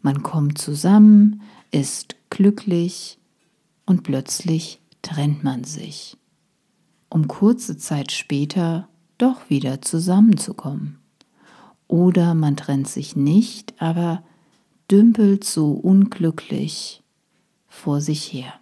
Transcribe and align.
Man 0.01 0.21
kommt 0.21 0.57
zusammen, 0.57 1.41
ist 1.71 2.17
glücklich 2.29 3.17
und 3.85 4.03
plötzlich 4.03 4.81
trennt 5.01 5.43
man 5.45 5.63
sich, 5.63 6.17
um 7.09 7.29
kurze 7.29 7.77
Zeit 7.77 8.11
später 8.11 8.89
doch 9.17 9.49
wieder 9.49 9.81
zusammenzukommen. 9.81 10.99
Oder 11.87 12.33
man 12.33 12.57
trennt 12.57 12.89
sich 12.89 13.15
nicht, 13.15 13.81
aber 13.81 14.23
dümpelt 14.93 15.43
so 15.43 15.71
unglücklich 15.71 17.01
vor 17.67 17.99
sich 17.99 18.31
her. 18.31 18.53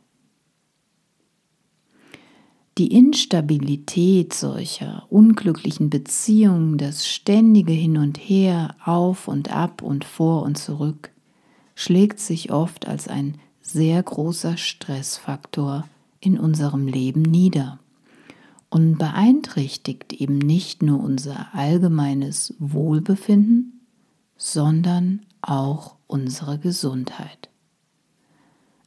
Die 2.78 2.96
Instabilität 2.98 4.34
solcher 4.34 5.06
unglücklichen 5.10 5.90
Beziehungen, 5.90 6.78
das 6.78 7.06
ständige 7.06 7.74
Hin 7.74 7.98
und 7.98 8.18
Her, 8.18 8.78
auf 8.86 9.28
und 9.28 9.52
ab 9.52 9.82
und 9.82 10.06
vor 10.06 10.44
und 10.44 10.58
zurück, 10.58 11.12
schlägt 11.76 12.22
sich 12.22 12.50
oft 12.50 12.88
als 12.88 13.10
ein 13.10 13.38
sehr 13.62 14.02
großer 14.02 14.56
Stressfaktor 14.56 15.86
in 16.22 16.40
unserem 16.40 16.88
Leben 16.88 17.24
nieder 17.24 17.80
und 18.70 18.98
beeinträchtigt 18.98 20.14
eben 20.14 20.38
nicht 20.38 20.82
nur 20.82 21.04
unser 21.04 21.54
allgemeines 21.54 22.54
Wohlbefinden, 22.58 23.82
sondern 24.38 25.26
auch 25.42 25.98
unsere 26.12 26.60
Gesundheit. 26.60 27.50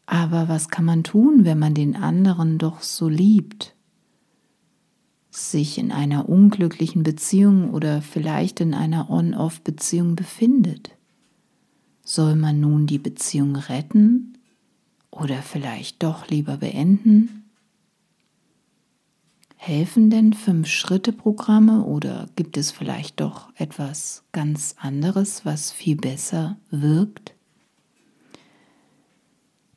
Aber 0.06 0.48
was 0.48 0.68
kann 0.68 0.84
man 0.84 1.02
tun, 1.02 1.44
wenn 1.44 1.58
man 1.58 1.74
den 1.74 1.96
anderen 1.96 2.58
doch 2.58 2.82
so 2.82 3.08
liebt? 3.08 3.74
sich 5.36 5.78
in 5.78 5.90
einer 5.90 6.28
unglücklichen 6.28 7.02
Beziehung 7.02 7.70
oder 7.70 8.02
vielleicht 8.02 8.60
in 8.60 8.72
einer 8.72 9.10
On-Off-Beziehung 9.10 10.14
befindet. 10.14 10.90
Soll 12.04 12.36
man 12.36 12.60
nun 12.60 12.86
die 12.86 12.98
Beziehung 12.98 13.56
retten 13.56 14.38
oder 15.10 15.42
vielleicht 15.42 16.02
doch 16.02 16.28
lieber 16.28 16.58
beenden? 16.58 17.43
Helfen 19.66 20.10
denn 20.10 20.34
Fünf-Schritte-Programme 20.34 21.84
oder 21.84 22.28
gibt 22.36 22.58
es 22.58 22.70
vielleicht 22.70 23.18
doch 23.18 23.48
etwas 23.56 24.22
ganz 24.30 24.74
anderes, 24.78 25.46
was 25.46 25.72
viel 25.72 25.96
besser 25.96 26.58
wirkt? 26.70 27.32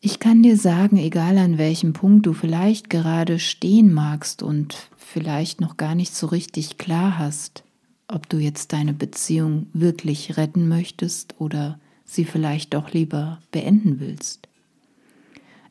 Ich 0.02 0.20
kann 0.20 0.44
dir 0.44 0.58
sagen, 0.58 0.98
egal 0.98 1.38
an 1.38 1.58
welchem 1.58 1.94
Punkt 1.94 2.26
du 2.26 2.34
vielleicht 2.34 2.90
gerade 2.90 3.40
stehen 3.40 3.94
magst 3.94 4.44
und 4.44 4.90
vielleicht 4.98 5.62
noch 5.62 5.78
gar 5.78 5.96
nicht 5.96 6.14
so 6.14 6.28
richtig 6.28 6.78
klar 6.78 7.18
hast, 7.18 7.64
ob 8.10 8.28
du 8.28 8.40
jetzt 8.40 8.74
deine 8.74 8.94
Beziehung 8.94 9.68
wirklich 9.72 10.36
retten 10.36 10.68
möchtest 10.68 11.40
oder 11.40 11.80
sie 12.04 12.26
vielleicht 12.26 12.74
doch 12.74 12.92
lieber 12.92 13.40
beenden 13.52 14.02
willst. 14.02 14.50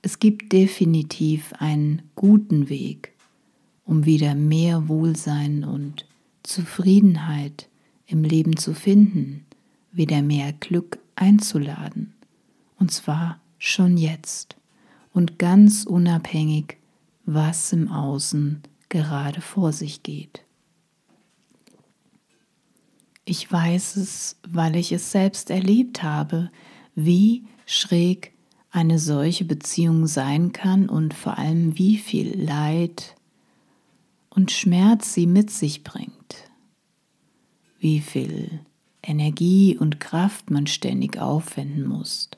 Es 0.01 0.21
gibt 0.21 0.55
definitiv 0.55 1.53
einen 1.59 2.01
guten 2.15 2.71
Weg, 2.71 3.13
um 3.87 4.05
wieder 4.05 4.35
mehr 4.35 4.89
Wohlsein 4.89 5.65
und 5.65 6.05
Zufriedenheit 6.43 7.69
im 8.07 8.23
Leben 8.23 8.57
zu 8.57 8.75
finden, 8.75 9.47
wieder 9.93 10.21
mehr 10.23 10.53
Glück 10.53 10.99
einzuladen. 11.15 12.13
Und 12.79 12.93
zwar 12.93 13.41
schon 13.59 13.97
jetzt 13.97 14.57
und 15.13 15.39
ganz 15.39 15.85
unabhängig, 15.85 16.77
was 17.25 17.73
im 17.73 17.91
Außen 17.91 18.63
gerade 18.89 19.41
vor 19.41 19.73
sich 19.73 20.03
geht. 20.03 20.43
Ich 23.25 23.51
weiß 23.51 23.97
es, 23.97 24.37
weil 24.47 24.77
ich 24.77 24.93
es 24.93 25.11
selbst 25.11 25.51
erlebt 25.51 26.03
habe, 26.03 26.51
wie 26.95 27.45
schräg 27.65 28.33
eine 28.71 28.99
solche 28.99 29.45
Beziehung 29.45 30.07
sein 30.07 30.53
kann 30.53 30.89
und 30.89 31.15
vor 31.15 31.39
allem 31.39 31.77
wie 31.77 31.97
viel 31.97 32.41
Leid, 32.41 33.16
und 34.37 34.53
Schmerz 34.53 35.15
sie 35.15 35.27
mit 35.27 35.51
sich 35.51 35.83
bringt. 35.83 36.51
Wie 37.81 38.01
viel 38.01 38.61
Energie 39.03 39.77
und 39.77 39.99
Kraft 39.99 40.51
man 40.51 40.67
ständig 40.67 41.19
aufwenden 41.19 41.87
muss. 41.87 42.29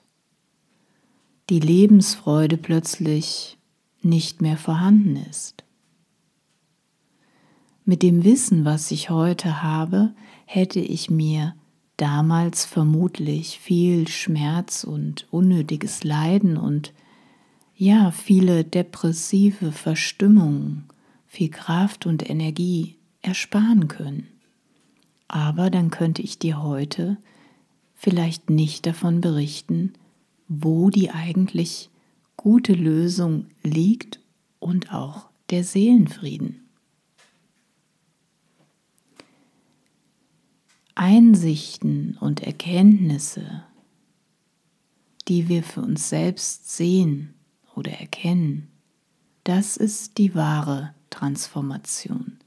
Die 1.51 1.61
Lebensfreude 1.61 2.57
plötzlich 2.57 3.59
nicht 4.01 4.41
mehr 4.41 4.57
vorhanden 4.57 5.17
ist. 5.17 5.65
Mit 7.85 8.03
dem 8.03 8.23
Wissen, 8.23 8.65
was 8.65 8.91
ich 8.91 9.11
heute 9.11 9.63
habe, 9.63 10.15
hätte 10.45 10.79
ich 10.79 11.11
mir 11.11 11.55
damals 11.97 12.65
vermutlich 12.65 13.59
viel 13.59 14.07
Schmerz 14.07 14.85
und 14.85 15.27
unnötiges 15.33 16.05
Leiden 16.05 16.59
und 16.59 16.93
ja, 17.75 18.11
viele 18.11 18.63
depressive 18.65 19.73
Verstimmungen 19.73 20.89
viel 21.29 21.51
Kraft 21.51 22.07
und 22.07 22.29
Energie 22.29 22.97
ersparen 23.23 23.87
können. 23.87 24.27
Aber 25.29 25.71
dann 25.71 25.91
könnte 25.91 26.23
ich 26.23 26.39
dir 26.39 26.63
heute 26.63 27.19
vielleicht 27.95 28.49
nicht 28.51 28.87
davon 28.87 29.21
berichten, 29.21 29.93
wo 30.49 30.89
die 30.89 31.11
eigentlich 31.11 31.91
gute 32.37 32.73
Lösung 32.73 33.47
liegt 33.63 34.21
und 34.59 34.93
auch 34.93 35.29
der 35.51 35.65
Seelenfrieden. 35.65 36.65
Einsichten 40.95 42.17
und 42.19 42.43
Erkenntnisse, 42.43 43.63
die 45.29 45.49
wir 45.49 45.63
für 45.63 45.83
uns 45.83 46.09
selbst 46.09 46.75
sehen 46.75 47.35
oder 47.77 47.93
erkennen, 47.93 48.69
das 49.45 49.77
ist 49.77 50.19
die 50.19 50.35
wahre 50.35 50.95
Transformation, 51.11 52.39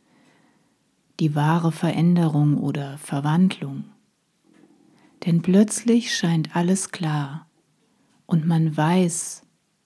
die 1.19 1.36
wahre 1.36 1.72
Veränderung 1.72 2.58
oder 2.58 2.98
Verwandlung. 2.98 3.86
Denn 5.25 5.42
plötzlich 5.42 6.16
scheint 6.16 6.56
alles 6.56 6.92
klar 6.92 7.48
und 8.25 8.48
man 8.48 8.75
weiß, 8.75 9.44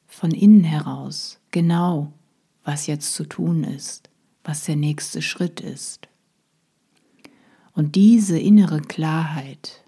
von 0.07 0.31
innen 0.31 0.63
heraus 0.63 1.39
genau, 1.51 2.13
was 2.63 2.87
jetzt 2.87 3.13
zu 3.13 3.25
tun 3.25 3.63
ist, 3.63 4.09
was 4.43 4.63
der 4.63 4.75
nächste 4.75 5.21
Schritt 5.21 5.59
ist. 5.59 6.07
Und 7.73 7.95
diese 7.95 8.39
innere 8.39 8.81
Klarheit, 8.81 9.83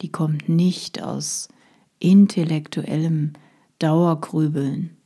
die 0.00 0.10
kommt 0.10 0.48
nicht 0.48 1.00
aus 1.00 1.48
intellektuellem 2.00 3.34
Dauergrübeln, 3.78 4.96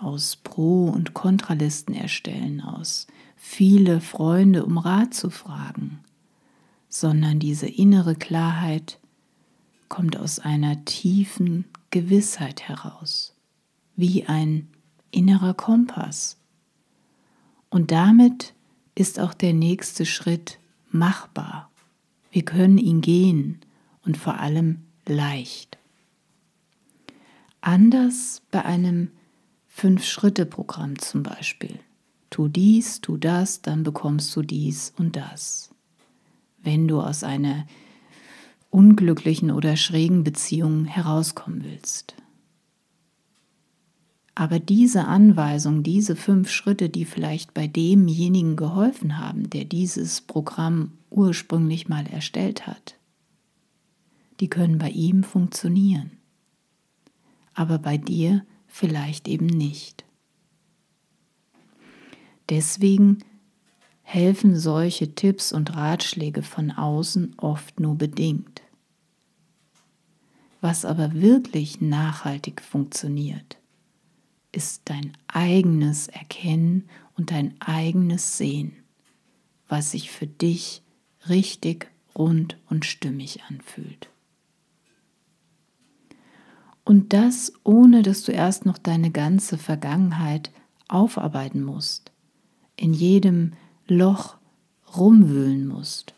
aus 0.00 0.36
Pro- 0.36 0.88
und 0.88 1.14
Kontralisten 1.14 1.94
erstellen, 1.94 2.60
aus 2.60 3.06
viele 3.36 4.00
Freunde 4.00 4.64
um 4.64 4.78
Rat 4.78 5.14
zu 5.14 5.30
fragen, 5.30 6.00
sondern 6.88 7.38
diese 7.38 7.68
innere 7.68 8.14
Klarheit 8.14 8.98
kommt 9.88 10.16
aus 10.16 10.38
einer 10.38 10.84
tiefen 10.84 11.64
Gewissheit 11.90 12.62
heraus, 12.62 13.34
wie 13.96 14.24
ein 14.26 14.68
innerer 15.10 15.54
Kompass. 15.54 16.38
Und 17.68 17.90
damit 17.90 18.54
ist 18.94 19.18
auch 19.18 19.34
der 19.34 19.52
nächste 19.52 20.06
Schritt 20.06 20.58
machbar. 20.90 21.70
Wir 22.30 22.44
können 22.44 22.78
ihn 22.78 23.00
gehen 23.00 23.60
und 24.04 24.16
vor 24.16 24.38
allem 24.38 24.82
leicht. 25.06 25.78
Anders 27.60 28.42
bei 28.50 28.64
einem 28.64 29.10
Fünf-Schritte-Programm 29.72 30.98
zum 30.98 31.22
Beispiel. 31.22 31.78
Tu 32.28 32.48
dies, 32.48 33.00
tu 33.00 33.16
das, 33.16 33.62
dann 33.62 33.82
bekommst 33.82 34.34
du 34.36 34.42
dies 34.42 34.92
und 34.98 35.16
das. 35.16 35.70
Wenn 36.62 36.86
du 36.86 37.00
aus 37.00 37.24
einer 37.24 37.66
unglücklichen 38.68 39.50
oder 39.50 39.76
schrägen 39.76 40.22
Beziehung 40.22 40.84
herauskommen 40.84 41.64
willst. 41.64 42.14
Aber 44.34 44.58
diese 44.58 45.06
Anweisung, 45.06 45.82
diese 45.82 46.14
fünf 46.14 46.50
Schritte, 46.50 46.88
die 46.88 47.04
vielleicht 47.04 47.54
bei 47.54 47.66
demjenigen 47.66 48.56
geholfen 48.56 49.18
haben, 49.18 49.50
der 49.50 49.64
dieses 49.64 50.20
Programm 50.20 50.92
ursprünglich 51.10 51.88
mal 51.88 52.06
erstellt 52.06 52.66
hat, 52.66 52.96
die 54.40 54.48
können 54.48 54.78
bei 54.78 54.90
ihm 54.90 55.22
funktionieren, 55.22 56.12
aber 57.54 57.78
bei 57.78 57.98
dir 57.98 58.44
vielleicht 58.70 59.28
eben 59.28 59.46
nicht. 59.46 60.04
Deswegen 62.48 63.18
helfen 64.02 64.58
solche 64.58 65.14
Tipps 65.14 65.52
und 65.52 65.76
Ratschläge 65.76 66.42
von 66.42 66.70
außen 66.70 67.34
oft 67.38 67.78
nur 67.78 67.96
bedingt. 67.96 68.62
Was 70.60 70.84
aber 70.84 71.14
wirklich 71.14 71.80
nachhaltig 71.80 72.60
funktioniert, 72.60 73.58
ist 74.52 74.82
dein 74.86 75.16
eigenes 75.28 76.08
Erkennen 76.08 76.88
und 77.16 77.30
dein 77.30 77.54
eigenes 77.60 78.36
Sehen, 78.36 78.76
was 79.68 79.92
sich 79.92 80.10
für 80.10 80.26
dich 80.26 80.82
richtig 81.28 81.90
rund 82.16 82.58
und 82.68 82.84
stimmig 82.84 83.42
anfühlt. 83.44 84.09
Und 86.84 87.12
das 87.12 87.52
ohne 87.64 88.02
dass 88.02 88.24
du 88.24 88.32
erst 88.32 88.66
noch 88.66 88.78
deine 88.78 89.10
ganze 89.10 89.58
Vergangenheit 89.58 90.50
aufarbeiten 90.88 91.62
musst, 91.62 92.10
in 92.76 92.92
jedem 92.92 93.52
Loch 93.86 94.36
rumwühlen 94.96 95.66
musst. 95.66 96.14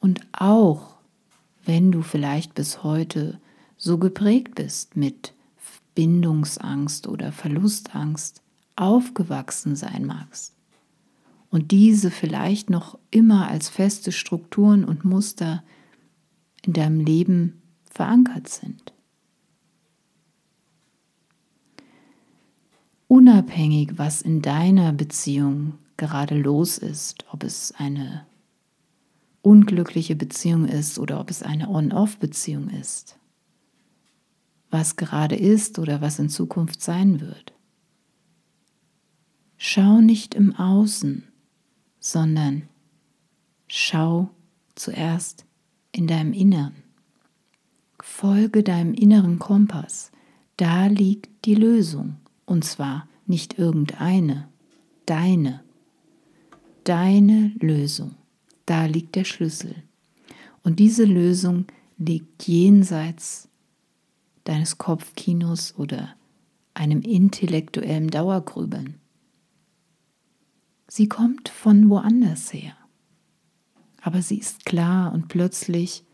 Und 0.00 0.20
auch 0.32 0.96
wenn 1.64 1.92
du 1.92 2.02
vielleicht 2.02 2.54
bis 2.54 2.82
heute 2.82 3.40
so 3.76 3.98
geprägt 3.98 4.54
bist 4.54 4.96
mit 4.96 5.34
Bindungsangst 5.94 7.06
oder 7.06 7.32
Verlustangst 7.32 8.42
aufgewachsen 8.76 9.76
sein 9.76 10.06
magst 10.06 10.54
und 11.50 11.70
diese 11.70 12.10
vielleicht 12.10 12.70
noch 12.70 12.98
immer 13.10 13.48
als 13.48 13.68
feste 13.68 14.10
Strukturen 14.10 14.84
und 14.84 15.04
Muster 15.04 15.62
in 16.64 16.72
deinem 16.72 17.00
Leben 17.00 17.61
verankert 17.92 18.48
sind. 18.48 18.92
Unabhängig, 23.08 23.98
was 23.98 24.22
in 24.22 24.40
deiner 24.40 24.92
Beziehung 24.92 25.74
gerade 25.96 26.36
los 26.36 26.78
ist, 26.78 27.26
ob 27.30 27.44
es 27.44 27.72
eine 27.76 28.26
unglückliche 29.42 30.16
Beziehung 30.16 30.66
ist 30.66 30.98
oder 30.98 31.20
ob 31.20 31.28
es 31.28 31.42
eine 31.42 31.68
On-Off-Beziehung 31.68 32.70
ist, 32.70 33.18
was 34.70 34.96
gerade 34.96 35.36
ist 35.36 35.78
oder 35.78 36.00
was 36.00 36.18
in 36.18 36.30
Zukunft 36.30 36.80
sein 36.80 37.20
wird. 37.20 37.52
Schau 39.58 40.00
nicht 40.00 40.34
im 40.34 40.56
Außen, 40.56 41.28
sondern 42.00 42.68
schau 43.68 44.30
zuerst 44.74 45.44
in 45.92 46.06
deinem 46.06 46.32
Innern. 46.32 46.81
Folge 48.04 48.64
deinem 48.64 48.94
inneren 48.94 49.38
Kompass. 49.38 50.10
Da 50.56 50.86
liegt 50.86 51.46
die 51.46 51.54
Lösung. 51.54 52.16
Und 52.44 52.64
zwar 52.64 53.08
nicht 53.26 53.58
irgendeine, 53.58 54.48
deine. 55.06 55.62
Deine 56.82 57.52
Lösung. 57.60 58.16
Da 58.66 58.86
liegt 58.86 59.14
der 59.14 59.24
Schlüssel. 59.24 59.76
Und 60.64 60.80
diese 60.80 61.04
Lösung 61.04 61.66
liegt 61.96 62.48
jenseits 62.48 63.48
deines 64.42 64.78
Kopfkinos 64.78 65.76
oder 65.78 66.16
einem 66.74 67.02
intellektuellen 67.02 68.08
Dauergrübeln. 68.08 68.96
Sie 70.88 71.08
kommt 71.08 71.48
von 71.48 71.88
woanders 71.88 72.52
her. 72.52 72.76
Aber 74.00 74.22
sie 74.22 74.38
ist 74.38 74.64
klar 74.64 75.12
und 75.12 75.28
plötzlich 75.28 76.04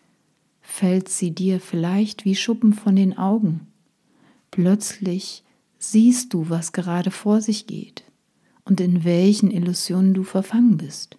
fällt 0.69 1.09
sie 1.09 1.31
dir 1.31 1.61
vielleicht 1.61 2.27
wie 2.27 2.37
Schuppen 2.37 2.75
von 2.75 2.95
den 2.95 3.17
Augen. 3.17 3.67
Plötzlich 4.51 5.43
siehst 5.79 6.35
du, 6.35 6.51
was 6.51 6.73
gerade 6.73 7.11
vor 7.11 7.41
sich 7.41 7.67
geht 7.67 8.05
und 8.65 8.81
in 8.81 9.03
welchen 9.03 9.51
Illusionen 9.51 10.13
du 10.13 10.25
verfangen 10.25 10.77
bist. 10.77 11.17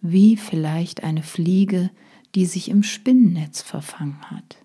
Wie 0.00 0.38
vielleicht 0.38 1.04
eine 1.04 1.22
Fliege, 1.22 1.90
die 2.34 2.46
sich 2.46 2.70
im 2.70 2.82
Spinnennetz 2.82 3.60
verfangen 3.60 4.22
hat. 4.30 4.56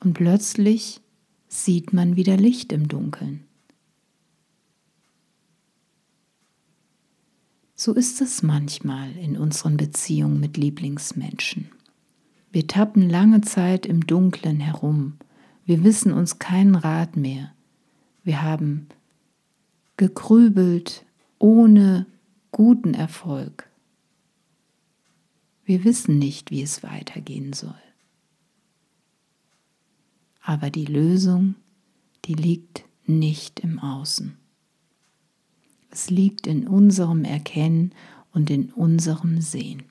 Und 0.00 0.14
plötzlich 0.14 1.00
sieht 1.46 1.92
man 1.92 2.16
wieder 2.16 2.36
Licht 2.36 2.72
im 2.72 2.88
Dunkeln. 2.88 3.44
So 7.80 7.94
ist 7.94 8.20
es 8.20 8.42
manchmal 8.42 9.16
in 9.16 9.36
unseren 9.36 9.76
Beziehungen 9.76 10.40
mit 10.40 10.56
Lieblingsmenschen. 10.56 11.70
Wir 12.50 12.66
tappen 12.66 13.08
lange 13.08 13.40
Zeit 13.42 13.86
im 13.86 14.04
Dunklen 14.04 14.58
herum. 14.58 15.16
Wir 15.64 15.84
wissen 15.84 16.12
uns 16.12 16.40
keinen 16.40 16.74
Rat 16.74 17.16
mehr. 17.16 17.54
Wir 18.24 18.42
haben 18.42 18.88
gegrübelt 19.96 21.04
ohne 21.38 22.06
guten 22.50 22.94
Erfolg. 22.94 23.70
Wir 25.64 25.84
wissen 25.84 26.18
nicht, 26.18 26.50
wie 26.50 26.62
es 26.62 26.82
weitergehen 26.82 27.52
soll. 27.52 27.78
Aber 30.42 30.70
die 30.70 30.86
Lösung, 30.86 31.54
die 32.24 32.34
liegt 32.34 32.82
nicht 33.06 33.60
im 33.60 33.78
Außen. 33.78 34.37
Es 36.00 36.10
liegt 36.10 36.46
in 36.46 36.68
unserem 36.68 37.24
Erkennen 37.24 37.92
und 38.32 38.50
in 38.50 38.70
unserem 38.70 39.40
Sehen. 39.40 39.82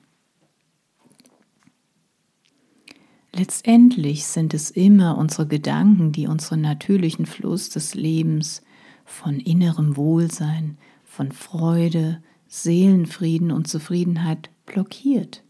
Letztendlich 3.34 4.24
sind 4.24 4.54
es 4.54 4.70
immer 4.70 5.18
unsere 5.18 5.46
Gedanken, 5.46 6.10
die 6.12 6.26
unseren 6.26 6.62
natürlichen 6.62 7.26
Fluss 7.26 7.68
des 7.68 7.94
Lebens 7.94 8.62
von 9.04 9.38
innerem 9.38 9.98
Wohlsein, 9.98 10.78
von 11.04 11.30
Freude, 11.30 12.22
Seelenfrieden 12.46 13.52
und 13.52 13.68
Zufriedenheit 13.68 14.48
blockiert. 14.64 15.44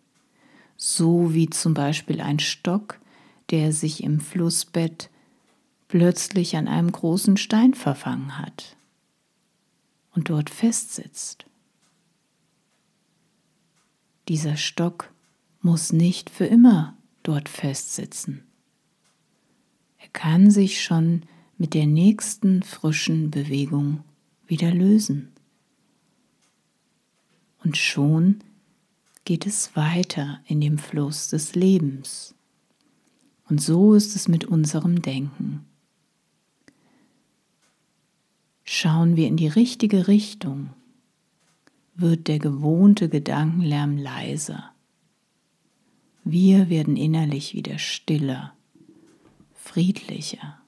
So 0.77 1.35
wie 1.35 1.51
zum 1.51 1.73
Beispiel 1.73 2.21
ein 2.21 2.41
Stock, 2.41 2.99
der 3.51 3.73
sich 3.73 4.03
im 4.03 4.19
Flussbett 4.19 5.09
plötzlich 5.87 6.57
an 6.57 6.67
einem 6.67 6.91
großen 6.91 7.37
Stein 7.37 7.75
verfangen 7.75 8.39
hat 8.39 8.77
und 10.19 10.31
dort 10.31 10.51
festsitzt. 10.51 11.47
Dieser 14.27 14.57
Stock 14.57 15.13
muss 15.61 15.93
nicht 15.93 16.29
für 16.29 16.45
immer 16.45 16.97
dort 17.23 17.49
festsitzen. 17.49 18.43
Er 19.99 20.09
kann 20.09 20.51
sich 20.51 20.83
schon 20.83 21.23
mit 21.57 21.73
der 21.73 21.87
nächsten 21.87 22.65
frischen 22.65 23.31
Bewegung 23.31 24.03
wieder 24.49 24.75
lösen. 24.75 25.31
Und 27.63 27.77
schon 27.77 28.41
geht 29.25 29.47
es 29.47 29.77
weiter 29.77 30.41
in 30.47 30.61
dem 30.61 30.79
Fluss 30.79 31.29
des 31.29 31.55
Lebens. 31.55 32.35
Und 33.49 33.63
so 33.63 33.95
ist 33.95 34.17
es 34.17 34.27
mit 34.27 34.47
unserem 34.47 35.01
Denken. 35.01 35.65
Schauen 38.71 39.17
wir 39.17 39.29
in 39.29 39.39
die 39.39 39.49
richtige 39.49 40.09
Richtung, 40.09 40.75
wird 41.95 42.29
der 42.29 42.39
gewohnte 42.39 43.09
Gedankenlärm 43.09 43.97
leiser. 43.97 44.73
Wir 46.23 46.69
werden 46.69 46.95
innerlich 46.95 47.55
wieder 47.55 47.79
stiller, 47.79 48.53
friedlicher. 49.55 50.61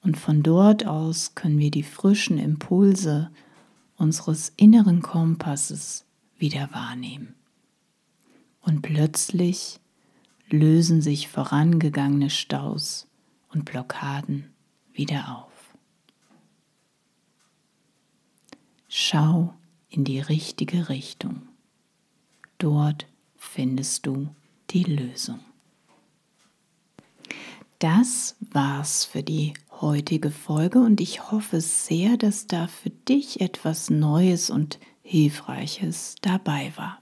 Und 0.00 0.16
von 0.16 0.44
dort 0.44 0.86
aus 0.86 1.34
können 1.34 1.58
wir 1.58 1.72
die 1.72 1.82
frischen 1.82 2.38
Impulse 2.38 3.32
unseres 3.96 4.52
inneren 4.56 5.02
Kompasses 5.02 6.04
wieder 6.38 6.70
wahrnehmen. 6.70 7.34
Und 8.60 8.80
plötzlich 8.82 9.80
lösen 10.50 11.02
sich 11.02 11.26
vorangegangene 11.26 12.30
Staus 12.30 13.08
und 13.48 13.64
Blockaden 13.64 14.52
wieder 14.94 15.36
auf. 15.36 15.45
Schau 18.98 19.52
in 19.90 20.04
die 20.04 20.20
richtige 20.20 20.88
Richtung. 20.88 21.42
Dort 22.56 23.04
findest 23.36 24.06
du 24.06 24.28
die 24.70 24.84
Lösung. 24.84 25.40
Das 27.78 28.36
war's 28.40 29.04
für 29.04 29.22
die 29.22 29.52
heutige 29.82 30.30
Folge 30.30 30.78
und 30.78 31.02
ich 31.02 31.30
hoffe 31.30 31.60
sehr, 31.60 32.16
dass 32.16 32.46
da 32.46 32.68
für 32.68 32.88
dich 32.88 33.42
etwas 33.42 33.90
Neues 33.90 34.48
und 34.48 34.78
Hilfreiches 35.02 36.14
dabei 36.22 36.72
war. 36.76 36.98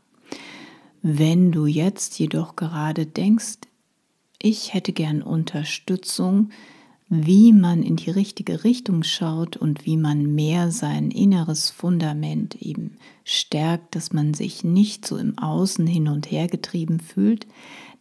Wenn 1.01 1.53
du 1.53 1.67
jetzt 1.67 2.19
jedoch 2.19 2.57
gerade 2.57 3.07
denkst, 3.07 3.59
ich 4.43 4.75
hätte 4.75 4.93
gern 4.93 5.23
Unterstützung, 5.23 6.51
wie 7.09 7.53
man 7.53 7.83
in 7.83 7.97
die 7.97 8.11
richtige 8.11 8.63
Richtung 8.65 9.03
schaut 9.03 9.57
und 9.57 9.85
wie 9.85 9.97
man 9.97 10.35
mehr 10.35 10.71
sein 10.71 11.11
inneres 11.11 11.71
Fundament 11.71 12.55
eben 12.57 12.99
stärkt, 13.25 13.95
dass 13.95 14.13
man 14.13 14.35
sich 14.35 14.65
nicht 14.65 15.07
so 15.07 15.17
im 15.19 15.39
Außen 15.39 15.87
hin 15.87 16.09
und 16.09 16.31
her 16.31 16.49
getrieben 16.49 17.01
fühlt, 17.01 17.47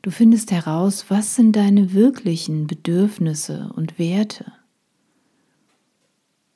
Du 0.00 0.10
findest 0.10 0.50
heraus, 0.50 1.04
was 1.10 1.34
sind 1.34 1.56
deine 1.56 1.92
wirklichen 1.92 2.66
Bedürfnisse 2.66 3.70
und 3.76 3.98
Werte, 3.98 4.50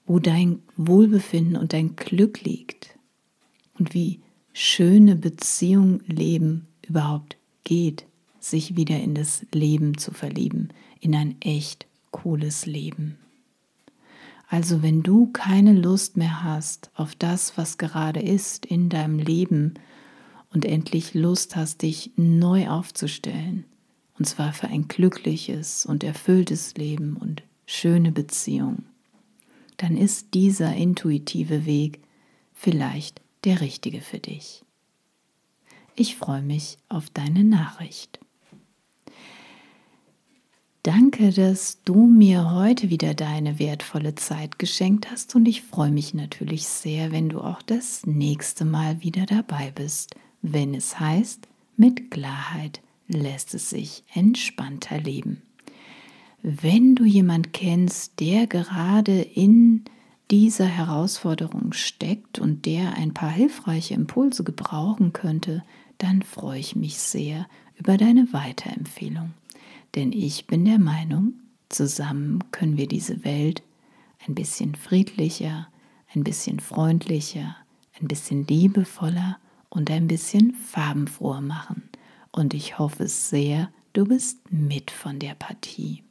wo 0.07 0.19
dein 0.19 0.63
Wohlbefinden 0.79 1.59
und 1.59 1.75
dein 1.75 1.95
Glück 1.95 2.41
liegt 2.41 2.92
und 3.79 3.95
wie 3.95 4.21
schöne 4.53 5.17
Beziehung 5.17 6.01
Leben 6.07 6.67
überhaupt 6.87 7.37
geht, 7.65 8.07
sich 8.41 8.77
wieder 8.77 8.99
in 9.01 9.15
das 9.15 9.47
Leben 9.53 9.97
zu 9.97 10.13
verlieben, 10.13 10.69
in 11.01 11.15
ein 11.15 11.41
echt 11.41 11.87
cooles 12.11 12.67
Leben. 12.67 13.19
Also 14.49 14.83
wenn 14.83 15.03
du 15.03 15.29
keine 15.33 15.73
Lust 15.73 16.19
mehr 16.19 16.43
hast 16.43 16.91
auf 16.95 17.15
das, 17.15 17.57
was 17.57 17.79
gerade 17.79 18.21
ist 18.21 18.67
in 18.67 18.91
deinem 18.91 19.19
Leben 19.19 19.75
und 20.53 20.67
endlich 20.67 21.15
Lust 21.15 21.57
hast, 21.57 21.81
dich 21.81 22.11
neu 22.17 22.69
aufzustellen, 22.69 23.65
und 24.19 24.27
zwar 24.27 24.53
für 24.53 24.69
ein 24.69 24.89
glückliches 24.89 25.87
und 25.87 26.05
erfülltes 26.05 26.75
Leben 26.75 27.17
und 27.17 27.43
schöne 27.65 28.13
Beziehung, 28.13 28.85
dann 29.79 29.97
ist 29.97 30.35
dieser 30.35 30.75
intuitive 30.75 31.65
Weg 31.65 32.01
vielleicht 32.53 33.22
der 33.45 33.61
richtige 33.61 34.01
für 34.01 34.19
dich. 34.19 34.65
Ich 35.95 36.17
freue 36.17 36.43
mich 36.43 36.79
auf 36.89 37.11
deine 37.11 37.45
Nachricht. 37.45 38.19
Danke, 40.85 41.31
dass 41.31 41.83
du 41.85 42.07
mir 42.07 42.51
heute 42.51 42.91
wieder 42.91 43.15
deine 43.15 43.61
wertvolle 43.61 44.17
Zeit 44.17 44.59
geschenkt 44.59 45.11
hast 45.13 45.37
und 45.37 45.47
ich 45.47 45.63
freue 45.63 45.93
mich 45.93 46.13
natürlich 46.13 46.67
sehr, 46.67 47.13
wenn 47.13 47.29
du 47.29 47.41
auch 47.41 47.63
das 47.63 48.05
nächste 48.05 48.65
Mal 48.65 49.01
wieder 49.01 49.27
dabei 49.27 49.71
bist, 49.71 50.17
wenn 50.41 50.75
es 50.75 50.99
heißt, 50.99 51.47
mit 51.77 52.11
Klarheit 52.11 52.81
lässt 53.07 53.55
es 53.55 53.71
sich 53.71 54.03
entspannter 54.13 54.99
leben. 54.99 55.43
Wenn 56.43 56.97
du 56.97 57.05
jemand 57.05 57.53
kennst, 57.53 58.19
der 58.19 58.49
gerade 58.49 59.23
in 59.23 59.85
dieser 60.33 60.65
Herausforderung 60.65 61.75
steckt 61.75 62.39
und 62.39 62.65
der 62.65 62.95
ein 62.95 63.13
paar 63.13 63.29
hilfreiche 63.29 63.93
Impulse 63.93 64.45
gebrauchen 64.45 65.13
könnte, 65.13 65.63
dann 65.99 66.23
freue 66.23 66.59
ich 66.59 66.75
mich 66.75 66.99
sehr 66.99 67.47
über 67.77 67.99
deine 67.99 68.33
Weiterempfehlung. 68.33 69.35
Denn 69.95 70.11
ich 70.11 70.47
bin 70.47 70.65
der 70.65 70.79
Meinung, 70.79 71.35
zusammen 71.69 72.39
können 72.51 72.79
wir 72.79 72.89
diese 72.89 73.27
Welt 73.27 73.63
ein 74.27 74.35
bisschen 74.35 74.75
friedlicher, 74.75 75.69
ein 76.15 76.25
bisschen 76.25 76.61
freundlicher, 76.61 77.55
ein 78.01 78.09
bisschen 78.09 78.47
liebevoller 78.47 79.37
und 79.69 79.91
ein 79.91 80.09
bisschen 80.09 80.55
farbenfroher 80.55 81.43
machen. 81.43 81.91
Und 82.31 82.55
ich 82.55 82.79
hoffe 82.79 83.07
sehr, 83.07 83.69
du 83.93 84.07
bist 84.07 84.51
mit 84.51 84.91
von 84.91 85.19
der 85.19 85.35
Partie. 85.35 86.03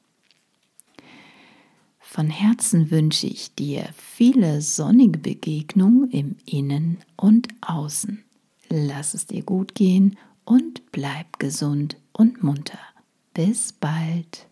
Von 2.13 2.29
Herzen 2.29 2.91
wünsche 2.91 3.25
ich 3.25 3.55
dir 3.55 3.87
viele 3.95 4.61
sonnige 4.61 5.17
Begegnungen 5.17 6.11
im 6.11 6.35
Innen 6.45 6.97
und 7.15 7.47
Außen. 7.61 8.21
Lass 8.67 9.13
es 9.13 9.27
dir 9.27 9.43
gut 9.43 9.75
gehen 9.75 10.17
und 10.43 10.91
bleib 10.91 11.39
gesund 11.39 11.95
und 12.11 12.43
munter. 12.43 12.79
Bis 13.33 13.71
bald. 13.71 14.49